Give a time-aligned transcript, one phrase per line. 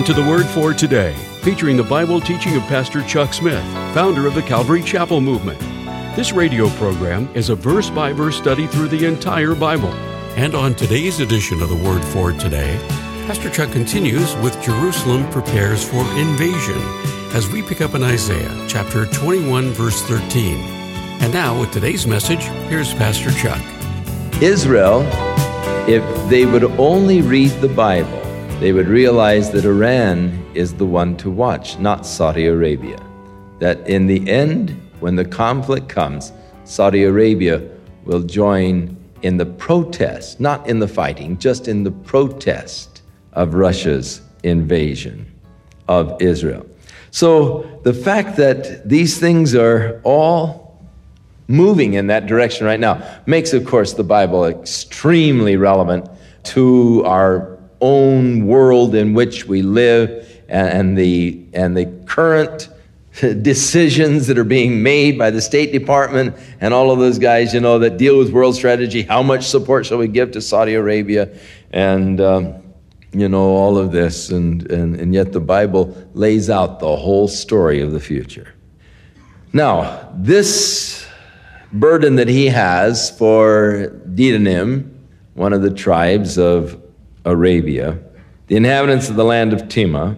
[0.00, 4.26] Welcome to the Word for Today, featuring the Bible teaching of Pastor Chuck Smith, founder
[4.26, 5.60] of the Calvary Chapel Movement.
[6.16, 9.92] This radio program is a verse by verse study through the entire Bible.
[10.38, 12.78] And on today's edition of the Word for Today,
[13.26, 16.80] Pastor Chuck continues with Jerusalem prepares for invasion
[17.34, 20.60] as we pick up in Isaiah chapter 21, verse 13.
[21.20, 23.60] And now, with today's message, here's Pastor Chuck.
[24.40, 25.02] Israel,
[25.86, 28.29] if they would only read the Bible,
[28.60, 33.00] they would realize that Iran is the one to watch, not Saudi Arabia.
[33.58, 36.30] That in the end, when the conflict comes,
[36.64, 37.66] Saudi Arabia
[38.04, 43.00] will join in the protest, not in the fighting, just in the protest
[43.32, 45.24] of Russia's invasion
[45.88, 46.66] of Israel.
[47.12, 50.78] So the fact that these things are all
[51.48, 56.10] moving in that direction right now makes, of course, the Bible extremely relevant
[56.42, 62.68] to our own world in which we live and, the, and the current
[63.42, 67.60] decisions that are being made by the State Department and all of those guys, you
[67.60, 69.02] know, that deal with world strategy.
[69.02, 71.36] How much support shall we give to Saudi Arabia?
[71.72, 72.62] And, um,
[73.12, 74.30] you know, all of this.
[74.30, 78.54] And, and, and yet the Bible lays out the whole story of the future.
[79.52, 81.06] Now, this
[81.72, 84.90] burden that he has for Dedanim,
[85.34, 86.80] one of the tribes of
[87.24, 87.98] Arabia,
[88.46, 90.16] the inhabitants of the land of Tema,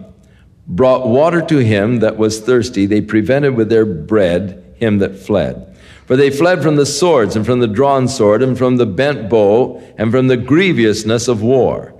[0.67, 2.85] brought water to him that was thirsty.
[2.85, 5.75] They prevented with their bread him that fled.
[6.05, 9.29] For they fled from the swords and from the drawn sword and from the bent
[9.29, 11.93] bow and from the grievousness of war.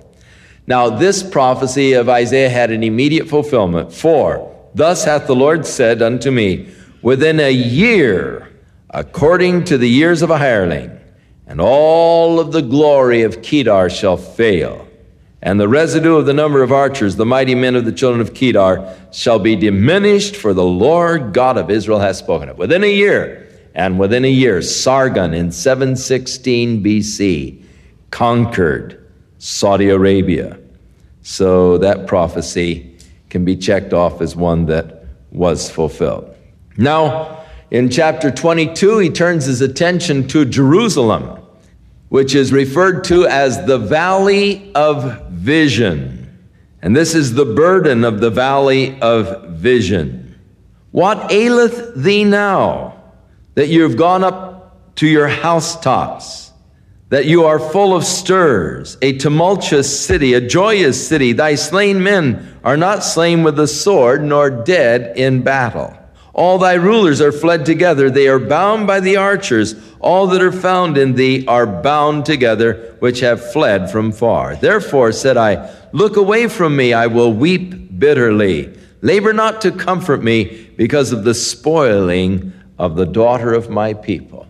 [0.66, 3.92] Now, this prophecy of Isaiah had an immediate fulfillment.
[3.92, 6.68] For, thus hath the Lord said unto me,
[7.02, 8.50] within a year,
[8.90, 10.98] according to the years of a hireling,
[11.46, 14.88] and all of the glory of Kedar shall fail
[15.44, 18.32] and the residue of the number of archers, the mighty men of the children of
[18.32, 22.56] Kedar, shall be diminished, for the Lord God of Israel has spoken it.
[22.56, 27.62] Within a year, and within a year, Sargon in 716 BC
[28.10, 29.06] conquered
[29.38, 30.58] Saudi Arabia.
[31.20, 32.96] So that prophecy
[33.28, 36.34] can be checked off as one that was fulfilled.
[36.78, 41.43] Now, in chapter 22, he turns his attention to Jerusalem
[42.08, 46.20] which is referred to as the valley of vision.
[46.82, 50.38] And this is the burden of the valley of vision.
[50.90, 53.02] What aileth thee now
[53.54, 56.52] that you have gone up to your housetops,
[57.08, 61.32] that you are full of stirs, a tumultuous city, a joyous city?
[61.32, 65.96] Thy slain men are not slain with the sword, nor dead in battle.
[66.34, 68.10] All thy rulers are fled together.
[68.10, 69.76] They are bound by the archers.
[70.00, 74.56] All that are found in thee are bound together, which have fled from far.
[74.56, 78.76] Therefore said I, Look away from me, I will weep bitterly.
[79.00, 84.48] Labor not to comfort me because of the spoiling of the daughter of my people.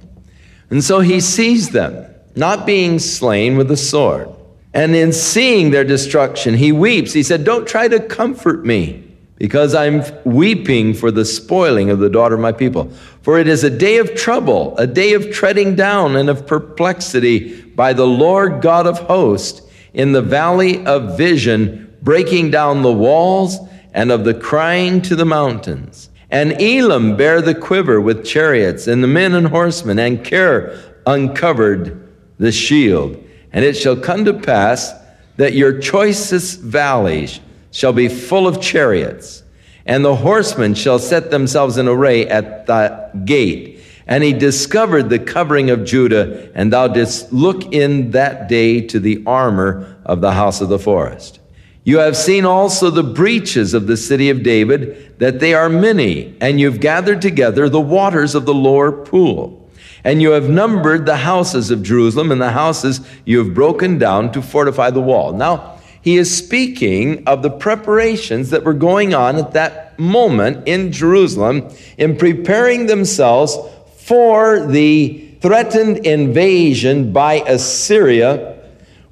[0.71, 4.31] And so he sees them, not being slain with the sword.
[4.73, 7.13] And in seeing their destruction, he weeps.
[7.13, 9.04] He said, Don't try to comfort me
[9.45, 12.91] because I'm weeping for the spoiling of the daughter of my people.
[13.21, 17.61] For it is a day of trouble, a day of treading down and of perplexity
[17.61, 19.61] by the Lord God of hosts
[19.93, 23.59] in the valley of vision, breaking down the walls
[23.93, 26.09] and of the crying to the mountains.
[26.31, 32.11] And Elam bare the quiver with chariots and the men and horsemen, and Kir uncovered
[32.39, 33.23] the shield.
[33.53, 34.91] And it shall come to pass
[35.37, 37.41] that your choicest valleys
[37.75, 39.43] shall be full of chariots,
[39.85, 43.81] and the horsemen shall set themselves in array at the gate.
[44.07, 49.01] And he discovered the covering of Judah, and thou didst look in that day to
[49.01, 51.41] the armor of the house of the forest.
[51.83, 56.37] You have seen also the breaches of the city of David, that they are many,
[56.41, 59.69] and you've gathered together the waters of the lower pool.
[60.05, 64.31] And you have numbered the houses of Jerusalem, and the houses you have broken down
[64.33, 65.33] to fortify the wall.
[65.33, 65.74] Now,
[66.05, 71.67] he is speaking of the preparations that were going on at that moment in Jerusalem
[71.97, 73.57] in preparing themselves
[73.97, 78.55] for the threatened invasion by Assyria,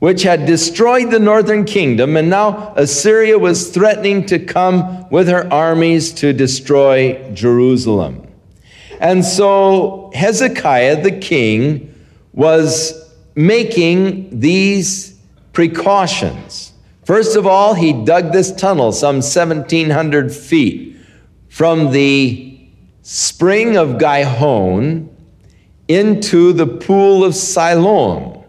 [0.01, 5.51] which had destroyed the northern kingdom, and now Assyria was threatening to come with her
[5.51, 8.27] armies to destroy Jerusalem.
[9.01, 11.95] And so Hezekiah the king
[12.35, 15.19] was making these
[15.55, 16.72] precautions.
[17.05, 20.97] First of all, he dug this tunnel some 1,700 feet
[21.49, 22.69] from the
[23.03, 25.09] spring of Gihon
[25.89, 28.45] into the pool of Siloam,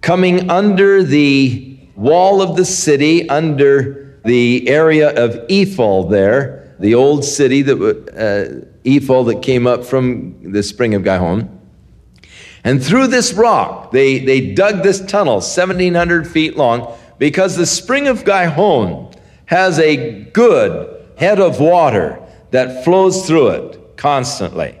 [0.00, 7.24] coming under the wall of the city, under the area of Ophel there, the old
[7.24, 11.60] city that uh, that came up from the spring of Gihon.
[12.64, 18.08] And through this rock, they, they dug this tunnel, 1,700 feet long, because the spring
[18.08, 19.12] of Gihon
[19.46, 22.18] has a good head of water
[22.50, 24.78] that flows through it constantly.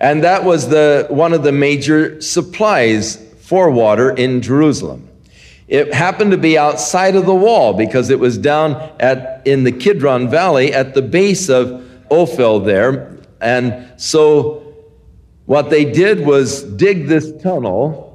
[0.00, 5.08] And that was the, one of the major supplies for water in Jerusalem.
[5.66, 9.72] It happened to be outside of the wall because it was down at, in the
[9.72, 13.18] Kidron Valley at the base of Ophel there.
[13.40, 14.74] And so
[15.46, 18.13] what they did was dig this tunnel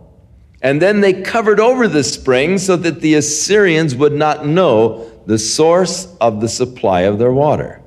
[0.62, 5.38] and then they covered over the spring so that the Assyrians would not know the
[5.38, 7.82] source of the supply of their water.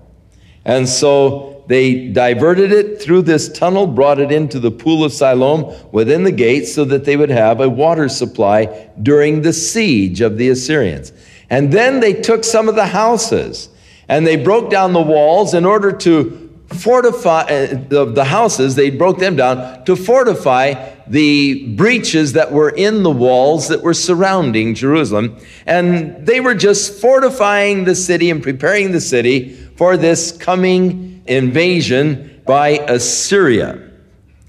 [0.64, 5.74] And so they diverted it through this tunnel, brought it into the pool of Siloam
[5.92, 10.38] within the gate so that they would have a water supply during the siege of
[10.38, 11.12] the Assyrians.
[11.50, 13.68] And then they took some of the houses
[14.08, 16.41] and they broke down the walls in order to
[16.72, 22.70] fortify uh, the, the houses, they broke them down to fortify the breaches that were
[22.70, 25.36] in the walls that were surrounding Jerusalem.
[25.66, 32.42] And they were just fortifying the city and preparing the city for this coming invasion
[32.46, 33.90] by Assyria.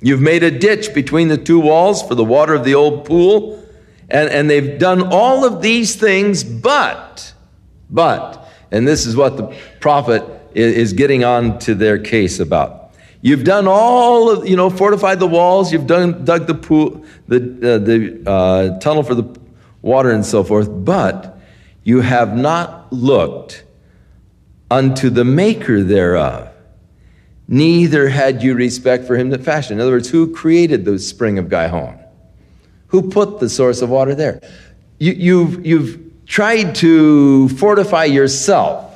[0.02, 3.64] You've made a ditch between the two walls for the water of the old pool.
[4.10, 7.34] And, and they've done all of these things, but,
[7.90, 10.24] but, and this is what the prophet
[10.56, 12.92] is getting on to their case about.
[13.22, 17.38] You've done all of, you know, fortified the walls, you've done, dug the pool, the,
[17.38, 19.40] uh, the uh, tunnel for the
[19.82, 21.40] water and so forth, but
[21.84, 23.64] you have not looked
[24.70, 26.50] unto the maker thereof.
[27.48, 29.80] Neither had you respect for him that fashioned.
[29.80, 32.00] In other words, who created the spring of Gihon?
[32.88, 34.42] Who put the source of water there?
[35.00, 38.93] You, you've, you've tried to fortify yourself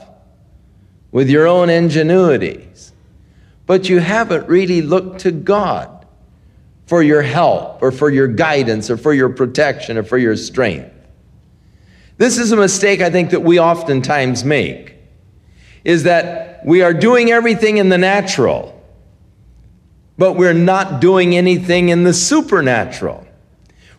[1.12, 2.92] with your own ingenuities,
[3.66, 6.06] but you haven't really looked to God
[6.86, 10.94] for your help or for your guidance or for your protection or for your strength.
[12.18, 14.96] This is a mistake I think that we oftentimes make
[15.84, 18.74] is that we are doing everything in the natural,
[20.18, 23.27] but we're not doing anything in the supernatural.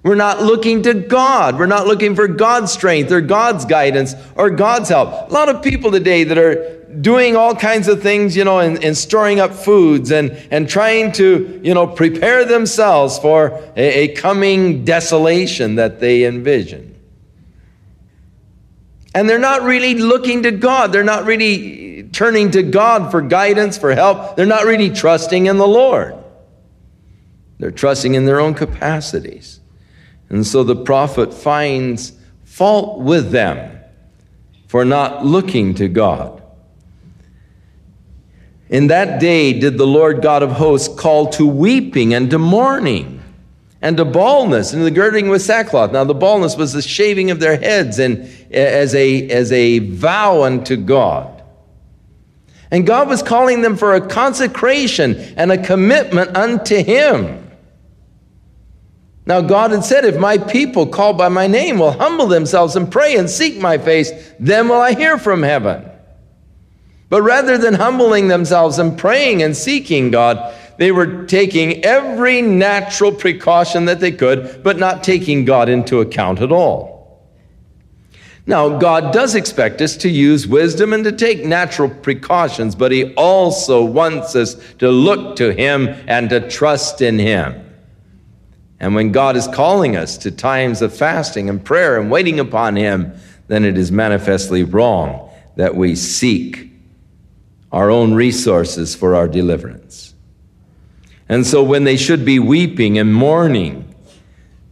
[0.08, 1.58] We're not looking to God.
[1.58, 5.31] We're not looking for God's strength or God's guidance or God's help.
[5.31, 8.82] A lot of people today that are doing all kinds of things, you know, and,
[8.82, 14.08] and storing up foods and, and trying to, you know, prepare themselves for a, a
[14.14, 16.99] coming desolation that they envision.
[19.14, 20.90] And they're not really looking to God.
[20.90, 24.37] They're not really turning to God for guidance, for help.
[24.37, 26.16] They're not really trusting in the Lord.
[27.58, 29.60] They're trusting in their own capacities.
[30.30, 32.12] And so the prophet finds
[32.44, 33.79] fault with them
[34.67, 36.43] for not looking to God.
[38.69, 43.22] In that day did the Lord God of hosts call to weeping and to mourning
[43.81, 45.93] and to baldness and the girding with sackcloth.
[45.93, 50.43] Now the baldness was the shaving of their heads and as a, as a vow
[50.43, 51.43] unto God.
[52.70, 57.47] And God was calling them for a consecration and a commitment unto Him.
[59.29, 62.91] Now, God had said, If my people called by my name will humble themselves and
[62.91, 65.85] pray and seek my face, then will I hear from heaven.
[67.11, 73.13] But rather than humbling themselves and praying and seeking God, they were taking every natural
[73.13, 77.29] precaution that they could, but not taking God into account at all.
[78.47, 83.13] Now, God does expect us to use wisdom and to take natural precautions, but He
[83.13, 87.68] also wants us to look to Him and to trust in Him.
[88.81, 92.77] And when God is calling us to times of fasting and prayer and waiting upon
[92.77, 93.13] Him,
[93.49, 96.70] then it is manifestly wrong that we seek
[97.73, 100.15] our own resources for our deliverance.
[101.29, 103.94] And so when they should be weeping and mourning,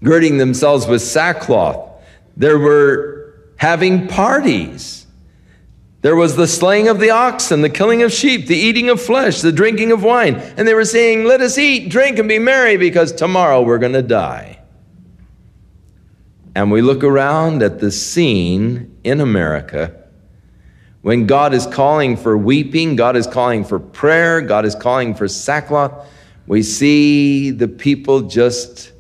[0.03, 1.91] girding themselves with sackcloth,
[2.37, 4.96] there were having parties
[6.03, 9.41] there was the slaying of the oxen, the killing of sheep, the eating of flesh,
[9.41, 10.37] the drinking of wine.
[10.57, 13.95] And they were saying, Let us eat, drink, and be merry because tomorrow we're going
[13.95, 14.61] to die.
[16.55, 19.95] And we look around at the scene in America
[21.03, 25.29] when God is calling for weeping, God is calling for prayer, God is calling for
[25.29, 26.09] sackcloth.
[26.49, 28.93] We see the people just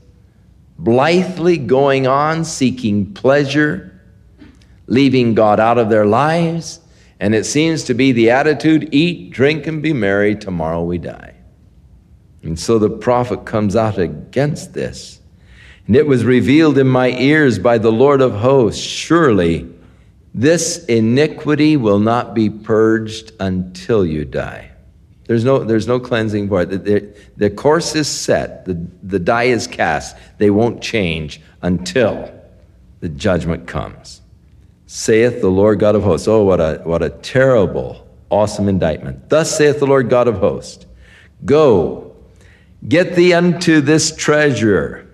[0.79, 4.01] blithely going on, seeking pleasure,
[4.87, 6.79] leaving God out of their lives
[7.19, 11.35] and it seems to be the attitude eat, drink, and be merry, tomorrow we die.
[12.43, 15.21] And so the prophet comes out against this.
[15.87, 19.73] And it was revealed in my ears by the Lord of hosts surely
[20.35, 24.71] This iniquity will not be purged until you die.
[25.27, 26.67] There's no, there's no cleansing for it.
[26.67, 30.17] The, the, the course is set, the, the die is cast.
[30.39, 32.31] They won't change until
[33.01, 34.21] the judgment comes.
[34.87, 36.29] Saith the Lord God of hosts.
[36.29, 39.29] Oh, what a, what a terrible, awesome indictment.
[39.29, 40.87] Thus saith the Lord God of hosts
[41.45, 42.15] Go,
[42.89, 45.11] get thee unto this treasure,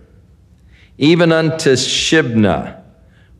[0.98, 2.82] even unto Shebna,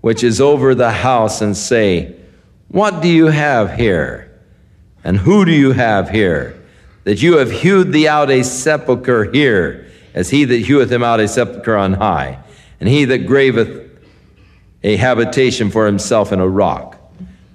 [0.01, 2.17] which is over the house, and say,
[2.69, 4.41] What do you have here?
[5.05, 6.63] And who do you have here?
[7.05, 11.21] that you have hewed thee out a sepulchre here, as he that heweth him out
[11.21, 12.39] a sepulchre on high,
[12.81, 13.82] and he that graveth
[14.83, 16.99] a habitation for himself in a rock.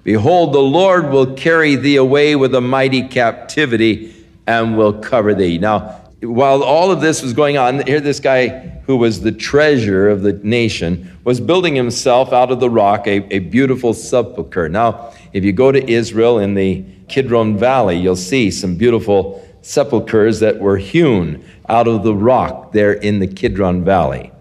[0.04, 4.14] Behold, the Lord will carry thee away with a mighty captivity
[4.46, 5.58] and will cover thee.
[5.58, 8.48] Now, while all of this was going on, here this guy
[8.86, 13.22] who was the treasure of the nation was building himself out of the rock a,
[13.32, 14.68] a beautiful sepulchre.
[14.68, 20.40] Now, if you go to Israel in the Kidron Valley, you'll see some beautiful sepulchres
[20.40, 24.32] that were hewn out of the rock there in the Kidron Valley.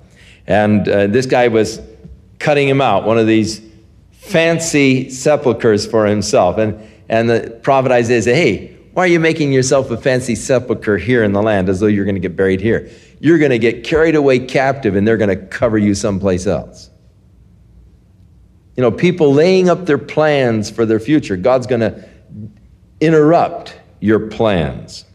[0.47, 1.81] And uh, this guy was
[2.39, 3.61] cutting him out, one of these
[4.11, 6.57] fancy sepulchres for himself.
[6.57, 6.79] And,
[7.09, 11.23] and the prophet Isaiah said, Hey, why are you making yourself a fancy sepulchre here
[11.23, 12.89] in the land as though you're going to get buried here?
[13.19, 16.89] You're going to get carried away captive and they're going to cover you someplace else.
[18.75, 21.35] You know, people laying up their plans for their future.
[21.35, 22.07] God's going to
[22.99, 25.05] interrupt your plans.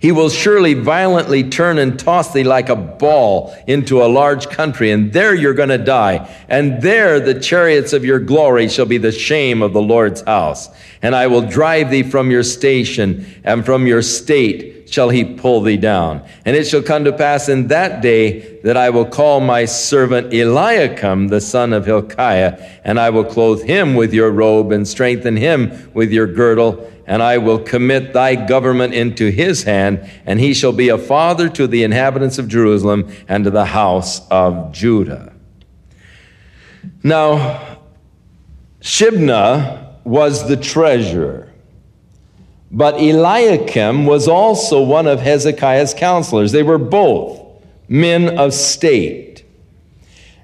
[0.00, 4.90] He will surely violently turn and toss thee like a ball into a large country,
[4.90, 6.30] and there you're going to die.
[6.48, 10.68] And there the chariots of your glory shall be the shame of the Lord's house.
[11.02, 15.60] And I will drive thee from your station, and from your state shall he pull
[15.60, 16.26] thee down.
[16.44, 20.32] And it shall come to pass in that day that I will call my servant
[20.32, 25.36] Eliakim, the son of Hilkiah, and I will clothe him with your robe and strengthen
[25.36, 30.54] him with your girdle, and I will commit thy government into his hand, and he
[30.54, 35.32] shall be a father to the inhabitants of Jerusalem and to the house of Judah.
[37.02, 37.78] Now,
[38.80, 41.45] Shebna was the treasurer.
[42.70, 46.52] But Eliakim was also one of Hezekiah's counselors.
[46.52, 47.40] They were both
[47.88, 49.44] men of state.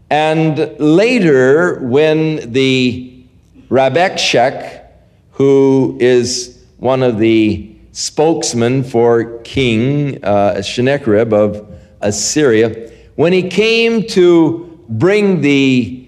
[0.09, 3.25] And later, when the
[3.69, 4.87] Rabshakeh,
[5.33, 11.67] who is one of the spokesmen for King uh, Sennacherib of
[12.01, 16.07] Assyria, when he came to bring the,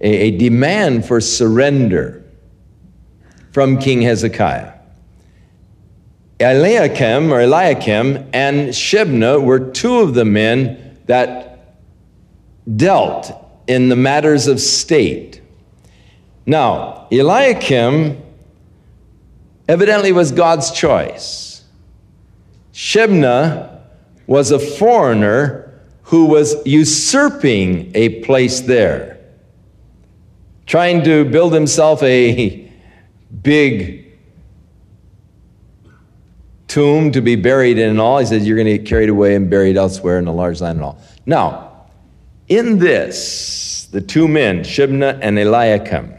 [0.00, 2.24] a, a demand for surrender
[3.52, 4.77] from King Hezekiah,
[6.40, 11.76] Eliakim or Eliakim and Shebna were two of the men that
[12.76, 13.32] dealt
[13.66, 15.40] in the matters of state.
[16.46, 18.22] Now, Eliakim
[19.68, 21.64] evidently was God's choice.
[22.72, 23.80] Shebna
[24.26, 25.64] was a foreigner
[26.04, 29.18] who was usurping a place there,
[30.66, 32.70] trying to build himself a
[33.42, 34.07] big
[36.68, 38.18] tomb to be buried in and all.
[38.18, 40.76] He says, You're going to get carried away and buried elsewhere in a large land
[40.76, 41.02] and all.
[41.26, 41.86] Now,
[42.46, 46.14] in this, the two men, Shibna and Eliakim,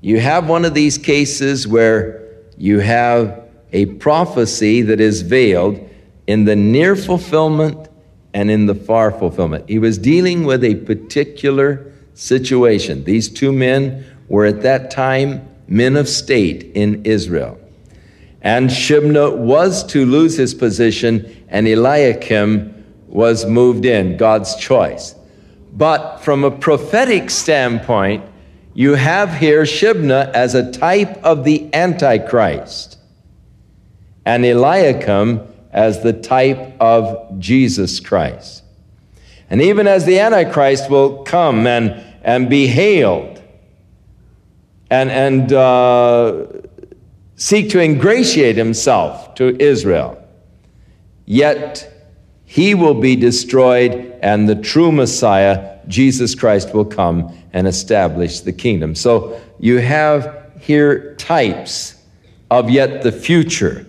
[0.00, 5.88] you have one of these cases where you have a prophecy that is veiled
[6.26, 7.88] in the near fulfillment
[8.34, 9.68] and in the far fulfillment.
[9.68, 13.04] He was dealing with a particular situation.
[13.04, 17.58] These two men were at that time men of state in Israel.
[18.42, 25.14] And Shebna was to lose his position, and Eliakim was moved in, God's choice.
[25.72, 28.24] But from a prophetic standpoint,
[28.74, 32.98] you have here Shibna as a type of the Antichrist,
[34.24, 35.40] and Eliakim
[35.72, 38.62] as the type of Jesus Christ.
[39.50, 43.38] And even as the Antichrist will come and, and be hailed
[44.90, 46.46] and, and uh,
[47.38, 50.22] seek to ingratiate himself to Israel.
[51.24, 51.90] Yet
[52.44, 58.52] he will be destroyed, and the true Messiah, Jesus Christ, will come and establish the
[58.52, 58.94] kingdom.
[58.94, 61.94] So you have here types
[62.50, 63.86] of yet the future.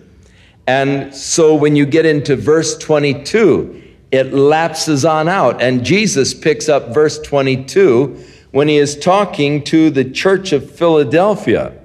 [0.66, 5.60] And so when you get into verse 22, it lapses on out.
[5.60, 11.79] And Jesus picks up verse 22 when he is talking to the church of Philadelphia.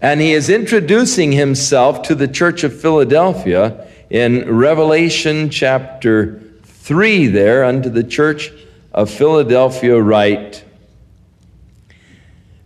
[0.00, 7.64] And he is introducing himself to the church of Philadelphia in Revelation chapter 3, there,
[7.64, 8.50] unto the church
[8.92, 10.64] of Philadelphia, write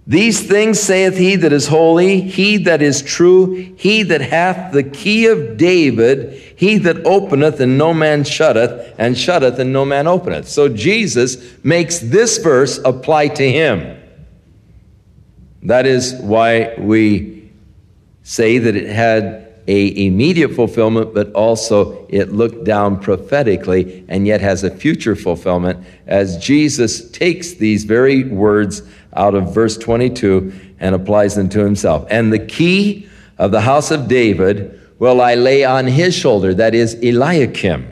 [0.06, 4.84] These things saith he that is holy, he that is true, he that hath the
[4.84, 10.06] key of David, he that openeth and no man shutteth, and shutteth and no man
[10.06, 10.48] openeth.
[10.48, 14.03] So Jesus makes this verse apply to him.
[15.64, 17.50] That is why we
[18.22, 24.40] say that it had a immediate fulfillment, but also it looked down prophetically and yet
[24.42, 28.82] has a future fulfillment as Jesus takes these very words
[29.14, 32.06] out of verse 22 and applies them to himself.
[32.10, 36.74] And the key of the house of David will I lay on his shoulder, that
[36.74, 37.90] is Eliakim.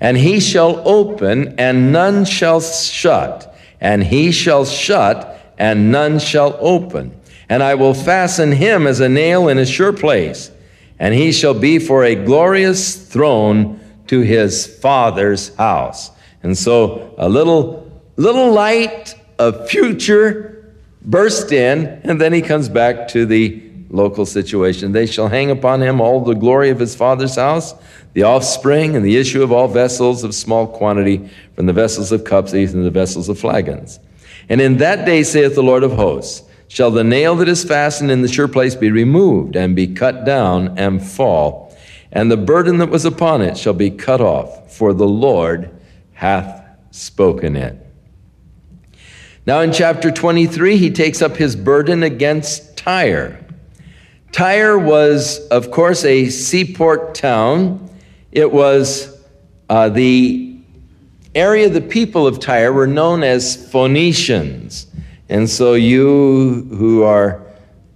[0.00, 6.56] And he shall open, and none shall shut, and he shall shut, and none shall
[6.60, 10.50] open and I will fasten him as a nail in a sure place,
[10.98, 16.10] and he shall be for a glorious throne to his father's house.
[16.42, 23.08] And so a little, little light of future burst in, and then he comes back
[23.08, 24.92] to the local situation.
[24.92, 27.74] They shall hang upon him all the glory of his father's house,
[28.14, 32.24] the offspring and the issue of all vessels of small quantity, from the vessels of
[32.24, 34.00] cups, even the vessels of flagons.
[34.48, 38.10] And in that day, saith the Lord of hosts, shall the nail that is fastened
[38.10, 41.76] in the sure place be removed and be cut down and fall,
[42.12, 45.70] and the burden that was upon it shall be cut off, for the Lord
[46.12, 47.78] hath spoken it.
[49.46, 53.44] Now, in chapter 23, he takes up his burden against Tyre.
[54.32, 57.90] Tyre was, of course, a seaport town.
[58.32, 59.16] It was
[59.68, 60.53] uh, the
[61.34, 64.86] area, the people of Tyre were known as Phoenicians.
[65.28, 67.42] And so, you who are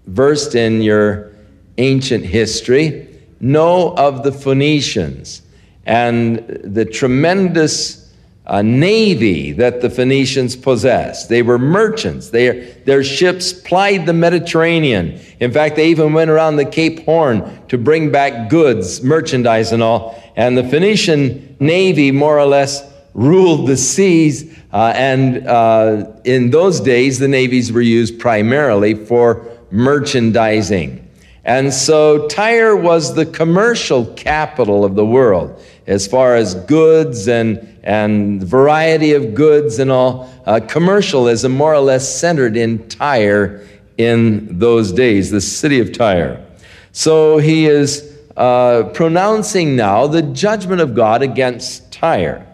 [0.07, 1.33] versed in your
[1.77, 3.07] ancient history
[3.41, 5.43] know of the Phoenicians
[5.87, 8.13] and the tremendous
[8.47, 11.29] uh, navy that the Phoenicians possessed.
[11.29, 12.31] They were merchants.
[12.31, 15.21] They, their ships plied the Mediterranean.
[15.39, 19.83] In fact, they even went around the Cape Horn to bring back goods, merchandise, and
[19.83, 20.23] all.
[20.35, 22.83] And the Phoenician navy more or less
[23.19, 29.49] ruled the seas uh, and uh, in those days, the navies were used primarily for
[29.71, 31.05] merchandising.
[31.45, 37.59] And so Tyre was the commercial capital of the world as far as goods and,
[37.83, 40.31] and variety of goods and all.
[40.45, 46.45] Uh, commercialism more or less centered in Tyre in those days, the city of Tyre.
[46.93, 52.48] So he is uh, pronouncing now the judgment of God against Tyre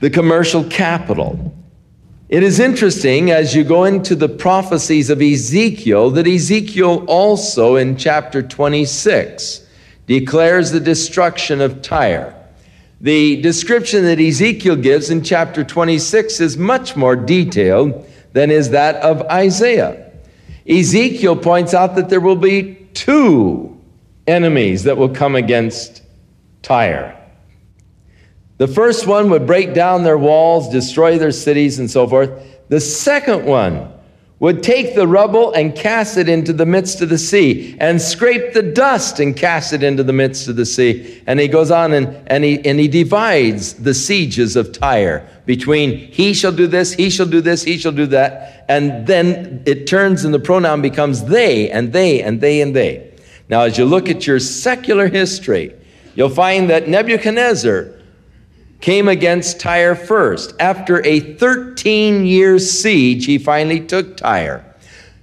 [0.00, 1.54] the commercial capital.
[2.28, 7.96] It is interesting as you go into the prophecies of Ezekiel that Ezekiel also in
[7.96, 9.64] chapter 26
[10.06, 12.34] declares the destruction of Tyre.
[13.00, 18.96] The description that Ezekiel gives in chapter 26 is much more detailed than is that
[18.96, 20.12] of Isaiah.
[20.68, 23.80] Ezekiel points out that there will be two
[24.26, 26.02] enemies that will come against
[26.62, 27.16] Tyre.
[28.58, 32.30] The first one would break down their walls, destroy their cities, and so forth.
[32.68, 33.92] The second one
[34.38, 38.52] would take the rubble and cast it into the midst of the sea, and scrape
[38.52, 41.22] the dust and cast it into the midst of the sea.
[41.26, 45.96] And he goes on and, and, he, and he divides the sieges of Tyre between
[46.12, 48.64] he shall do this, he shall do this, he shall do that.
[48.68, 53.14] And then it turns and the pronoun becomes they, and they, and they, and they.
[53.48, 55.72] Now, as you look at your secular history,
[56.14, 57.95] you'll find that Nebuchadnezzar
[58.80, 60.54] came against Tyre first.
[60.60, 64.64] After a 13 year siege, he finally took Tyre.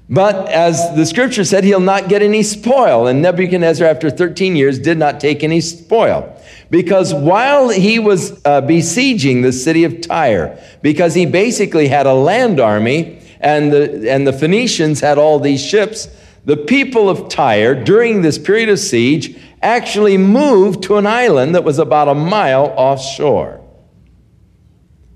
[0.10, 3.08] But as the scripture said, he'll not get any spoil.
[3.08, 6.40] And Nebuchadnezzar, after 13 years, did not take any spoil.
[6.70, 12.14] Because while he was uh, besieging the city of Tyre, because he basically had a
[12.14, 16.08] land army and the, and the Phoenicians had all these ships,
[16.46, 21.64] the people of Tyre, during this period of siege, actually moved to an island that
[21.64, 23.62] was about a mile offshore.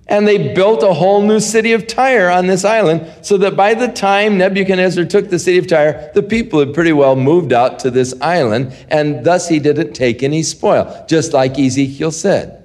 [0.10, 3.74] And they built a whole new city of Tyre on this island, so that by
[3.74, 7.80] the time Nebuchadnezzar took the city of Tyre, the people had pretty well moved out
[7.80, 12.64] to this island, and thus he didn't take any spoil, just like Ezekiel said.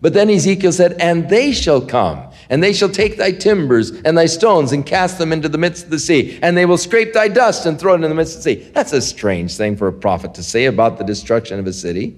[0.00, 4.16] But then Ezekiel said, And they shall come and they shall take thy timbers and
[4.16, 7.12] thy stones and cast them into the midst of the sea, and they will scrape
[7.12, 8.70] thy dust and throw it in the midst of the sea.
[8.72, 12.16] That's a strange thing for a prophet to say about the destruction of a city.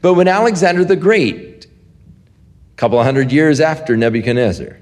[0.00, 4.78] But when Alexander the Great, a couple of hundred years after Nebuchadnezzar,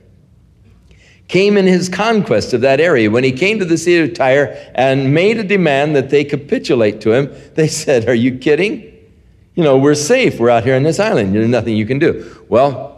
[1.29, 4.57] came in his conquest of that area, when he came to the city of Tyre
[4.75, 8.91] and made a demand that they capitulate to him, they said, Are you kidding?
[9.55, 10.41] You know, we're safe.
[10.41, 11.35] We're out here on this island.
[11.35, 12.45] There's nothing you can do.
[12.49, 12.90] Well,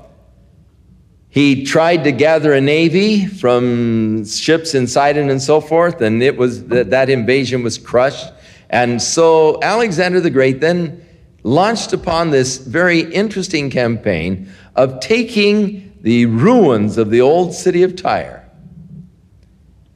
[1.32, 6.36] He tried to gather a navy from ships in Sidon and so forth, and it
[6.36, 8.30] was that, that invasion was crushed.
[8.68, 11.02] And so Alexander the Great then
[11.42, 17.96] launched upon this very interesting campaign of taking the ruins of the old city of
[17.96, 18.46] Tyre.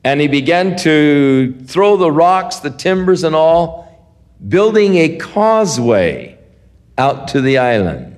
[0.04, 4.08] And he began to throw the rocks, the timbers, and all,
[4.48, 6.38] building a causeway
[6.96, 8.15] out to the island.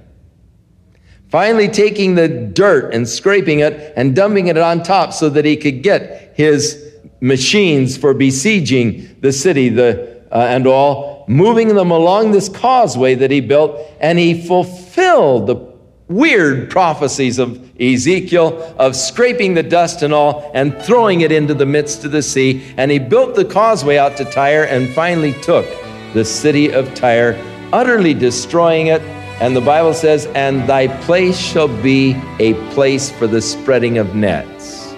[1.31, 5.57] Finally, taking the dirt and scraping it and dumping it on top so that he
[5.57, 12.31] could get his machines for besieging the city the, uh, and all, moving them along
[12.31, 15.69] this causeway that he built, and he fulfilled the
[16.09, 21.67] weird prophecies of Ezekiel of scraping the dust and all and throwing it into the
[21.67, 22.65] midst of the sea.
[22.79, 25.67] And he built the causeway out to Tyre and finally took
[26.15, 27.39] the city of Tyre,
[27.73, 29.03] utterly destroying it.
[29.41, 34.15] And the Bible says, And thy place shall be a place for the spreading of
[34.15, 34.89] nets.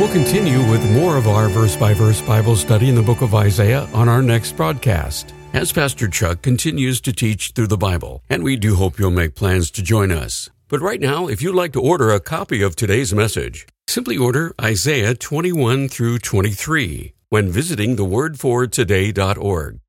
[0.00, 3.34] We'll continue with more of our verse by verse Bible study in the book of
[3.34, 8.42] Isaiah on our next broadcast as Pastor Chuck continues to teach through the Bible, and
[8.42, 10.50] we do hope you'll make plans to join us.
[10.68, 14.54] But right now, if you'd like to order a copy of today's message, simply order
[14.60, 19.80] Isaiah 21 through 23 when visiting thewordfortoday.org.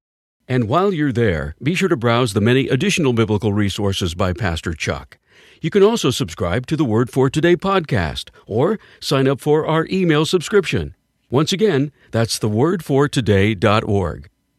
[0.47, 4.73] And while you're there, be sure to browse the many additional biblical resources by Pastor
[4.73, 5.19] Chuck.
[5.61, 9.85] You can also subscribe to the Word for Today podcast or sign up for our
[9.91, 10.95] email subscription.
[11.29, 14.29] Once again, that's thewordfortoday.org.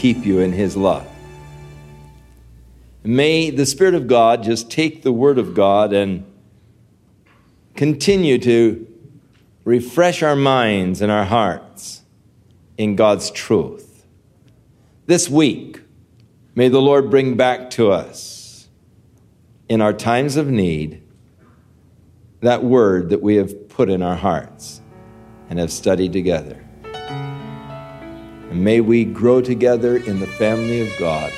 [0.00, 1.06] keep you in His love.
[3.04, 6.24] May the Spirit of God just take the Word of God and
[7.74, 8.86] continue to
[9.64, 12.00] refresh our minds and our hearts
[12.78, 14.06] in God's truth.
[15.04, 15.82] This week,
[16.54, 18.68] may the Lord bring back to us
[19.68, 21.02] in our times of need
[22.40, 24.80] that word that we have put in our hearts
[25.50, 26.64] and have studied together.
[28.50, 31.32] And may we grow together in the family of God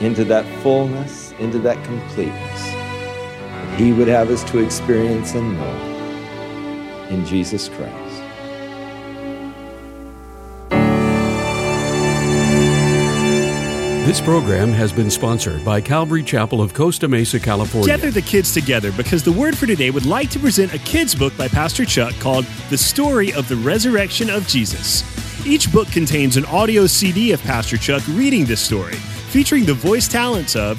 [0.00, 2.62] into that fullness, into that completeness
[3.70, 7.96] that He would have us to experience and know in Jesus Christ.
[14.06, 17.86] This program has been sponsored by Calvary Chapel of Costa Mesa, California.
[17.86, 21.14] Gather the kids together because the Word for Today would like to present a kids'
[21.14, 25.02] book by Pastor Chuck called The Story of the Resurrection of Jesus.
[25.46, 30.06] Each book contains an audio CD of Pastor Chuck reading this story, featuring the voice
[30.06, 30.78] talents of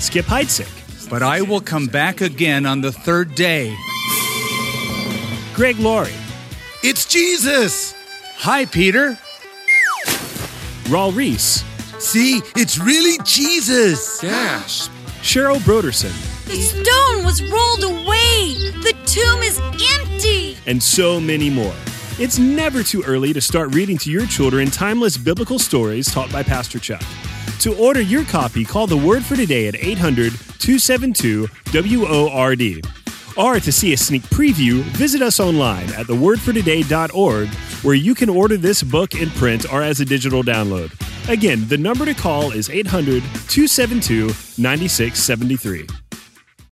[0.00, 0.68] Skip Heitzig.
[1.10, 3.76] But I will come back again on the third day.
[5.54, 6.12] Greg Laurie.
[6.82, 7.94] It's Jesus!
[8.36, 9.18] Hi, Peter.
[10.84, 11.62] Raul Ries.
[11.98, 14.22] See, it's really Jesus!
[14.22, 14.88] Gosh.
[15.20, 16.12] Cheryl Brodersen.
[16.46, 18.54] The stone was rolled away!
[18.82, 19.58] The tomb is
[19.98, 20.56] empty!
[20.66, 21.74] And so many more.
[22.20, 26.42] It's never too early to start reading to your children timeless biblical stories taught by
[26.42, 27.04] Pastor Chuck.
[27.60, 32.84] To order your copy, call the Word for Today at 800 272 WORD.
[33.36, 37.48] Or to see a sneak preview, visit us online at thewordfortoday.org,
[37.84, 40.90] where you can order this book in print or as a digital download.
[41.28, 44.26] Again, the number to call is 800 272
[44.58, 46.07] 9673.